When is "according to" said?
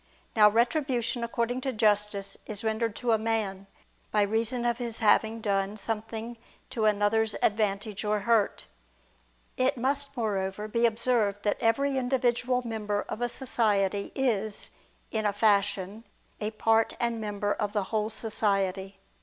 1.23-1.71